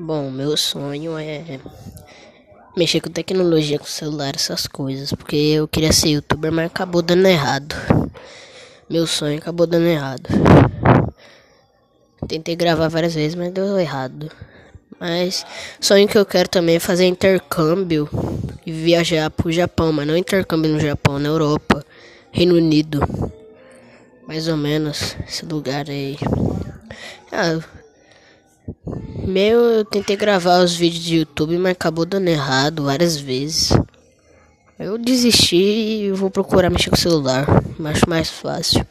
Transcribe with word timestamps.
Bom, 0.00 0.30
meu 0.30 0.56
sonho 0.56 1.18
é 1.18 1.58
mexer 2.76 3.00
com 3.00 3.10
tecnologia, 3.10 3.80
com 3.80 3.84
celular, 3.84 4.32
essas 4.36 4.68
coisas. 4.68 5.12
Porque 5.12 5.34
eu 5.34 5.66
queria 5.66 5.92
ser 5.92 6.10
youtuber, 6.10 6.52
mas 6.52 6.66
acabou 6.66 7.02
dando 7.02 7.26
errado. 7.26 7.74
Meu 8.88 9.08
sonho 9.08 9.38
acabou 9.38 9.66
dando 9.66 9.86
errado. 9.86 10.28
Tentei 12.28 12.54
gravar 12.54 12.86
várias 12.86 13.16
vezes, 13.16 13.34
mas 13.34 13.52
deu 13.52 13.76
errado. 13.76 14.30
Mas 15.00 15.44
sonho 15.80 16.06
que 16.06 16.16
eu 16.16 16.24
quero 16.24 16.48
também 16.48 16.76
é 16.76 16.80
fazer 16.80 17.06
intercâmbio 17.06 18.08
e 18.64 18.70
viajar 18.70 19.28
pro 19.30 19.50
Japão, 19.50 19.92
mas 19.92 20.06
não 20.06 20.16
intercâmbio 20.16 20.70
no 20.70 20.78
Japão, 20.78 21.18
na 21.18 21.28
Europa, 21.28 21.84
Reino 22.30 22.54
Unido. 22.54 23.00
Mais 24.28 24.46
ou 24.46 24.56
menos 24.56 25.16
esse 25.26 25.44
lugar 25.44 25.90
aí. 25.90 26.16
Ah, 27.32 27.60
meu, 29.28 29.60
eu 29.60 29.84
tentei 29.84 30.16
gravar 30.16 30.58
os 30.58 30.74
vídeos 30.74 31.04
de 31.04 31.16
YouTube, 31.18 31.58
mas 31.58 31.72
acabou 31.72 32.04
dando 32.04 32.28
errado 32.28 32.84
várias 32.84 33.16
vezes. 33.16 33.70
Eu 34.78 34.96
desisti 34.96 35.56
e 35.56 36.12
vou 36.12 36.30
procurar 36.30 36.70
mexer 36.70 36.90
com 36.90 36.96
o 36.96 36.98
celular. 36.98 37.46
Acho 37.84 38.08
mais 38.08 38.30
fácil. 38.30 38.86